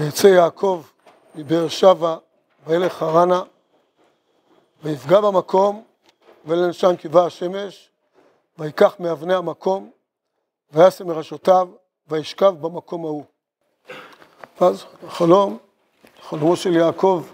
[0.00, 0.82] ויצא יעקב
[1.34, 2.16] מבאר שבע
[2.66, 3.42] וילך חרנה
[4.82, 5.84] ויפגע במקום
[6.44, 7.90] ולנשם קיבה השמש
[8.58, 9.90] ויקח מאבני המקום
[10.72, 11.68] ויעשה מראשותיו
[12.08, 13.24] וישכב במקום ההוא.
[14.60, 15.58] ואז החלום,
[16.22, 17.24] חלומו של יעקב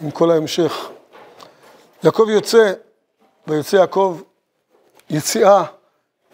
[0.00, 0.90] עם כל ההמשך.
[2.04, 2.72] יעקב יוצא,
[3.46, 4.20] ויוצא יעקב
[5.10, 5.64] יציאה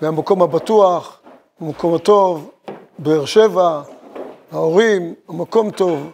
[0.00, 1.20] מהמקום הבטוח,
[1.60, 2.50] המקום הטוב,
[2.98, 3.82] באר שבע,
[4.52, 6.10] ההורים, המקום טוב,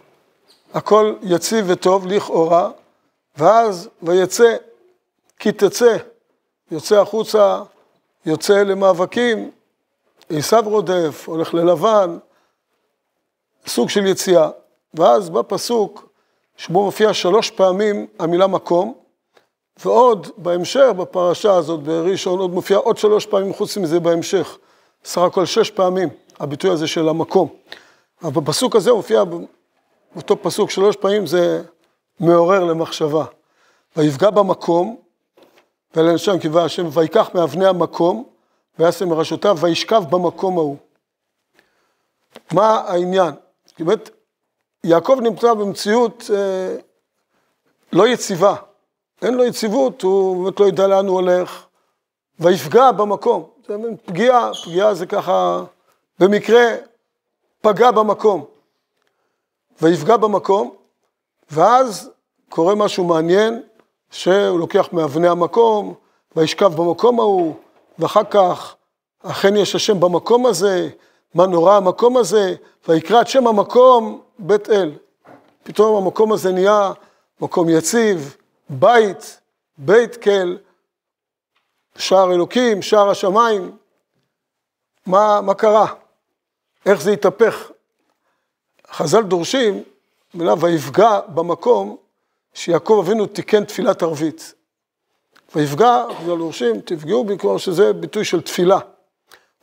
[0.73, 2.69] הכל יציב וטוב לכאורה,
[3.37, 4.55] ואז ויצא,
[5.39, 5.97] כי תצא,
[6.71, 7.61] יוצא החוצה,
[8.25, 9.51] יוצא למאבקים,
[10.29, 12.17] עשיו רודף, הולך ללבן,
[13.67, 14.49] סוג של יציאה.
[14.93, 16.09] ואז בפסוק,
[16.57, 18.93] שבו מופיע שלוש פעמים המילה מקום,
[19.83, 24.57] ועוד בהמשך, בפרשה הזאת, בראשון, עוד מופיע עוד שלוש פעמים חוץ מזה בהמשך.
[25.05, 26.09] סך הכל שש פעמים,
[26.39, 27.49] הביטוי הזה של המקום.
[28.25, 29.23] אבל בפסוק הזה מופיע,
[30.13, 31.63] באותו פסוק שלוש פעמים, זה
[32.19, 33.25] מעורר למחשבה.
[33.97, 34.97] ויפגע במקום,
[35.95, 38.23] ולנשם קיווה השם, ויקח מאבני המקום,
[38.79, 40.77] ויעשה מראשותיו, וישכב במקום ההוא.
[42.53, 43.31] מה העניין?
[43.75, 44.09] כי באמת,
[44.83, 46.75] יעקב נמצא במציאות אה,
[47.93, 48.55] לא יציבה.
[49.21, 51.65] אין לו יציבות, הוא באמת לא יודע לאן הוא הולך,
[52.39, 53.49] ויפגע במקום.
[53.67, 55.63] זה פגיעה, פגיעה זה ככה,
[56.19, 56.75] במקרה
[57.65, 58.45] פגע במקום.
[59.81, 60.75] ויפגע במקום,
[61.51, 62.11] ואז
[62.49, 63.61] קורה משהו מעניין,
[64.11, 65.93] שהוא לוקח מאבני המקום,
[66.35, 67.55] וישכב במקום ההוא,
[67.99, 68.75] ואחר כך,
[69.23, 70.89] אכן יש השם במקום הזה,
[71.33, 72.55] מה נורא המקום הזה,
[72.87, 74.91] ויקרא את שם המקום בית אל.
[75.63, 76.91] פתאום המקום הזה נהיה
[77.41, 78.37] מקום יציב,
[78.69, 79.41] בית,
[79.77, 80.57] בית כל,
[81.97, 83.77] שער אלוקים, שער השמיים.
[85.05, 86.04] מה, מה קרה?
[86.85, 87.71] איך זה התהפך?
[88.91, 89.83] חז"ל דורשים,
[90.33, 91.97] מילה ויפגע במקום
[92.53, 94.53] שיעקב אבינו תיקן תפילת ערבית.
[95.55, 98.79] ויפגע, חז"ל דורשים, תפגעו כבר שזה ביטוי של תפילה.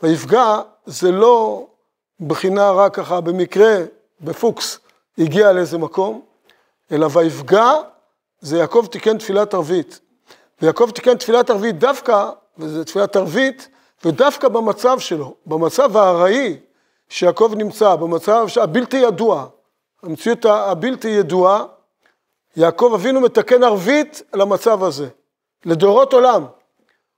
[0.02, 1.66] ויפגע זה לא
[2.20, 3.76] בחינה רק ככה במקרה,
[4.20, 4.78] בפוקס,
[5.18, 6.22] הגיע לאיזה מקום,
[6.92, 7.72] אלא ויפגע
[8.40, 10.00] זה יעקב תיקן תפילת ערבית.
[10.62, 13.68] ויעקב תיקן תפילת ערבית דווקא, וזו תפילת ערבית,
[14.04, 16.56] ודווקא במצב שלו, במצב הארעי
[17.12, 19.46] שיעקב נמצא, במצב הבלתי ידוע,
[20.02, 21.64] המציאות הבלתי ידועה,
[22.56, 25.08] יעקב אבינו מתקן ערבית למצב הזה,
[25.64, 26.46] לדורות עולם.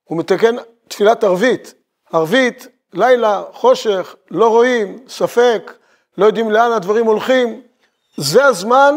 [0.05, 0.56] הוא מתקן
[0.88, 1.75] תפילת ערבית.
[2.12, 5.72] ערבית, לילה, חושך, לא רואים, ספק,
[6.19, 7.62] לא יודעים לאן הדברים הולכים.
[8.16, 8.94] זה הזמן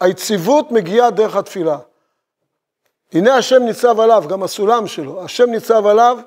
[0.00, 1.78] היציבות מגיעה דרך התפילה.
[3.12, 6.18] הנה השם ניצב עליו, גם הסולם שלו, השם ניצב עליו,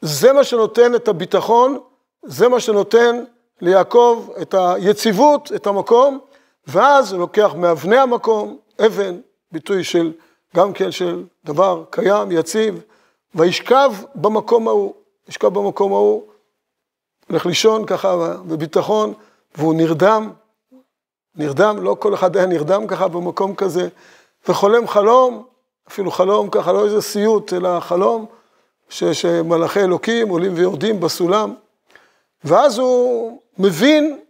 [0.00, 1.78] זה מה שנותן את הביטחון,
[2.22, 3.24] זה מה שנותן
[3.60, 6.18] ליעקב את היציבות, את המקום,
[6.66, 9.20] ואז הוא לוקח מאבני המקום, אבן,
[9.52, 10.12] ביטוי של,
[10.56, 12.82] גם כן של דבר קיים, יציב,
[13.34, 14.94] וישכב במקום ההוא,
[15.28, 16.22] ישכב במקום ההוא,
[17.28, 18.16] הולך לישון ככה
[18.46, 19.14] בביטחון,
[19.54, 20.32] והוא נרדם,
[21.34, 23.88] נרדם, לא כל אחד היה נרדם ככה במקום כזה,
[24.48, 25.44] וחולם חלום,
[25.88, 28.26] אפילו חלום ככה, לא איזה סיוט, אלא חלום,
[28.88, 31.54] ש, שמלאכי אלוקים עולים ויורדים בסולם,
[32.44, 34.20] ואז הוא מבין,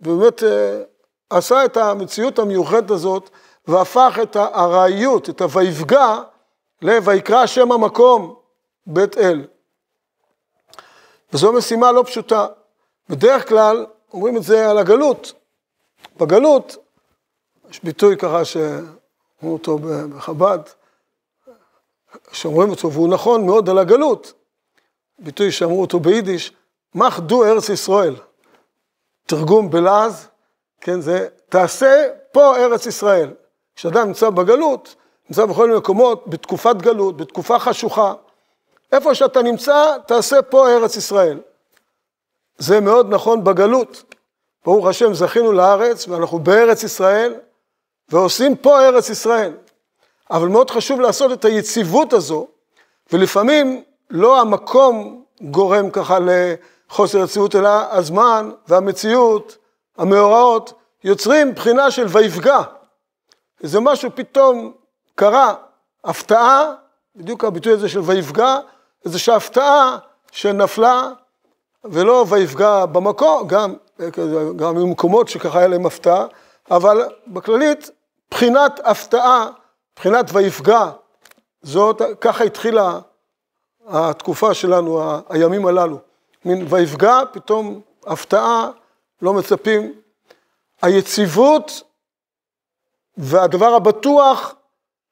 [0.00, 0.82] ובאמת אה,
[1.30, 3.30] עשה את המציאות המיוחדת הזאת,
[3.68, 6.20] והפך את הארעיות, את ה"ויפגע",
[6.82, 8.34] ל"ויקרא שם המקום
[8.86, 9.46] בית אל".
[11.32, 12.46] וזו משימה לא פשוטה.
[13.08, 15.32] בדרך כלל אומרים את זה על הגלות,
[16.16, 16.76] בגלות,
[17.70, 20.58] יש ביטוי ככה שאומרים אותו בחב"ד,
[22.32, 24.32] שאומרים אותו, והוא נכון מאוד על הגלות,
[25.18, 26.52] ביטוי שאמרו אותו ביידיש,
[26.96, 28.16] מח דו ארץ ישראל.
[29.26, 30.28] תרגום בלעז,
[30.80, 33.34] כן, זה תעשה פה ארץ ישראל.
[33.76, 34.94] כשאדם נמצא בגלות,
[35.30, 38.14] נמצא בכל מיני מקומות, בתקופת גלות, בתקופה חשוכה,
[38.92, 41.40] איפה שאתה נמצא, תעשה פה ארץ ישראל.
[42.58, 44.14] זה מאוד נכון בגלות.
[44.64, 47.34] ברוך השם, זכינו לארץ, ואנחנו בארץ ישראל,
[48.08, 49.52] ועושים פה ארץ ישראל.
[50.30, 52.46] אבל מאוד חשוב לעשות את היציבות הזו,
[53.12, 56.18] ולפעמים לא המקום גורם ככה
[56.90, 59.56] לחוסר יציבות, אלא הזמן והמציאות,
[59.98, 60.72] המאורעות,
[61.04, 62.60] יוצרים בחינה של ויפגע.
[63.62, 64.72] איזה משהו פתאום
[65.14, 65.54] קרה,
[66.04, 66.72] הפתעה,
[67.16, 68.58] בדיוק הביטוי הזה של ויפגע,
[69.04, 69.98] איזושהי הפתעה
[70.32, 71.10] שנפלה,
[71.84, 73.74] ולא ויפגע במקום, גם
[74.56, 76.26] גם במקומות שככה היה להם הפתעה,
[76.70, 77.90] אבל בכללית,
[78.30, 79.48] בחינת הפתעה,
[79.96, 80.90] בחינת ויפגע,
[81.62, 82.98] זאת, ככה התחילה
[83.86, 85.98] התקופה שלנו, הימים הללו.
[86.46, 88.70] מין ויפגע, פתאום הפתעה,
[89.22, 89.92] לא מצפים.
[90.82, 91.82] היציבות
[93.16, 94.54] והדבר הבטוח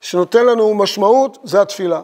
[0.01, 2.03] שנותן לנו משמעות זה התפילה.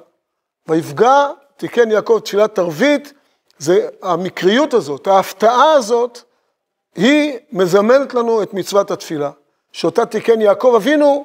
[0.68, 3.12] ויפגע תיקן יעקב תפילת ערבית,
[3.58, 6.22] זה המקריות הזאת, ההפתעה הזאת,
[6.94, 9.30] היא מזמנת לנו את מצוות התפילה,
[9.72, 11.24] שאותה תיקן יעקב אבינו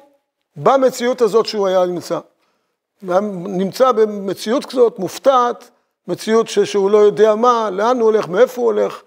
[0.56, 2.18] במציאות הזאת שהוא היה נמצא.
[3.32, 5.70] נמצא במציאות כזאת מופתעת,
[6.08, 9.02] מציאות שהוא לא יודע מה, לאן הוא הולך, מאיפה הוא הולך.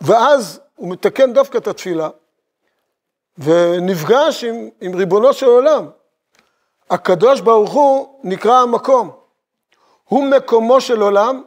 [0.00, 2.08] ואז הוא מתקן דווקא את התפילה,
[3.38, 5.88] ונפגש עם, עם ריבונו של עולם.
[6.90, 9.10] הקדוש ברוך הוא נקרא המקום.
[10.04, 11.42] הוא מקומו של עולם,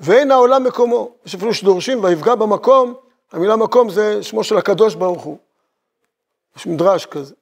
[0.00, 1.10] ואין העולם מקומו.
[1.26, 2.94] יש אפילו שדורשים, ויפגע במקום,
[3.32, 5.38] המילה מקום זה שמו של הקדוש ברוך הוא.
[6.56, 7.34] יש מדרש כזה.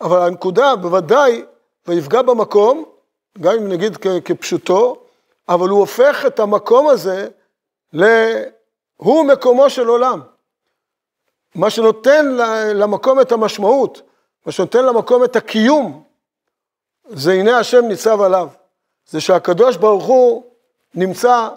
[0.00, 1.44] אבל הנקודה, בוודאי,
[1.86, 2.84] ויפגע במקום,
[3.40, 4.96] גם אם נגיד כפשוטו,
[5.48, 7.28] אבל הוא הופך את המקום הזה
[7.92, 8.04] ל...
[8.96, 10.20] הוא מקומו של עולם.
[11.54, 12.26] מה שנותן
[12.74, 14.02] למקום את המשמעות,
[14.46, 16.02] מה שנותן למקום את הקיום,
[17.08, 18.48] זה הנה השם ניצב עליו.
[19.06, 20.44] זה שהקדוש ברוך הוא
[20.94, 21.48] נמצא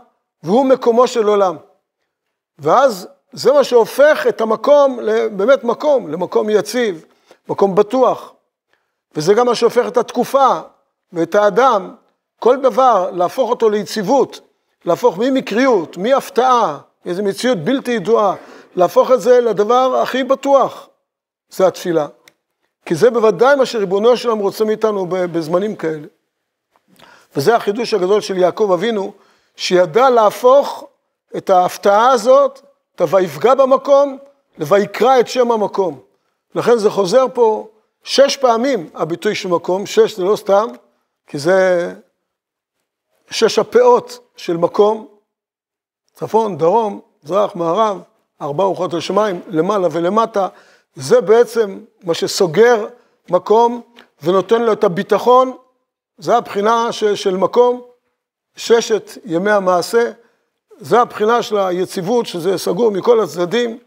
[0.44, 1.58] והוא מקומו של עולם.
[2.60, 7.06] ואז זה מה שהופך את המקום לבאמת מקום, למקום יציב,
[7.50, 8.34] מקום בטוח.
[9.16, 10.60] וזה גם מה שהופך את התקופה
[11.14, 11.96] ואת האדם,
[12.40, 14.40] כל דבר, להפוך אותו ליציבות,
[14.86, 18.36] להפוך ממקריות, מהפתעה, איזו מציאות בלתי ידועה,
[18.76, 20.90] להפוך את זה לדבר הכי בטוח,
[21.50, 22.08] זה התפילה.
[22.86, 26.08] כי זה בוודאי מה שריבונו שלם רוצה מאיתנו בזמנים כאלה.
[27.36, 29.14] וזה החידוש הגדול של יעקב אבינו,
[29.56, 30.88] שידע להפוך
[31.38, 32.62] את ההפתעה הזאת,
[32.96, 34.18] את ה"ויפגע במקום",
[34.58, 36.00] ל"ויקרא את שם המקום".
[36.56, 37.68] לכן זה חוזר פה
[38.04, 40.68] שש פעמים, הביטוי של מקום, שש זה לא סתם,
[41.30, 41.94] כי זה
[43.32, 45.08] שש הפאות של מקום,
[46.14, 48.02] צפון, דרום, מזרח, מערב,
[48.42, 50.48] ארבע רוחות השמיים, למעלה ולמטה,
[50.96, 52.88] זה בעצם מה שסוגר
[53.30, 53.82] מקום
[54.24, 55.58] ונותן לו את הביטחון,
[56.18, 57.82] זה הבחינה ש, של מקום,
[58.56, 60.12] ששת ימי המעשה,
[60.80, 63.78] זה הבחינה של היציבות, שזה סגור מכל הצדדים,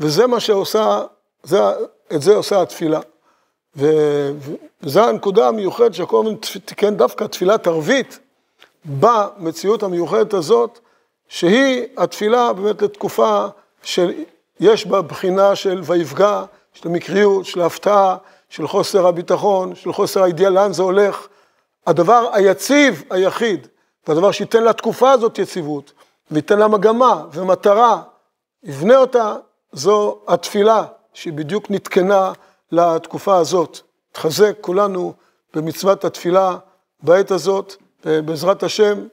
[0.00, 1.02] וזה מה שעושה,
[1.42, 1.58] זה,
[2.14, 3.00] את זה עושה התפילה.
[3.76, 6.24] וזו הנקודה המיוחדת שהכל
[6.64, 8.18] תיקן דווקא תפילת ערבית,
[8.84, 10.78] במציאות המיוחדת הזאת,
[11.28, 13.46] שהיא התפילה באמת לתקופה
[13.82, 18.16] שיש בה בחינה של ויפגע, של המקריות, של ההפתעה,
[18.48, 21.26] של חוסר הביטחון, של חוסר הידיעה לאן זה הולך.
[21.86, 23.66] הדבר היציב היחיד,
[24.08, 25.92] והדבר שייתן לתקופה הזאת יציבות,
[26.30, 28.02] וייתן לה מגמה ומטרה,
[28.62, 29.36] יבנה אותה,
[29.72, 32.32] זו התפילה, שהיא בדיוק נתקנה
[32.72, 33.80] לתקופה הזאת.
[34.12, 35.12] תחזק כולנו
[35.54, 36.56] במצוות התפילה
[37.02, 37.74] בעת הזאת,
[38.04, 39.06] בעזרת השם,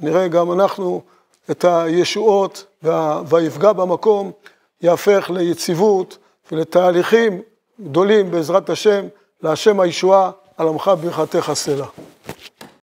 [0.00, 1.02] נראה גם אנחנו
[1.50, 2.82] את הישועות,
[3.26, 4.32] ויפגע במקום,
[4.80, 6.18] יהפך ליציבות
[6.52, 7.42] ולתהליכים
[7.80, 9.06] גדולים בעזרת השם,
[9.42, 11.86] להשם הישועה, על עמך ברכתך סלע.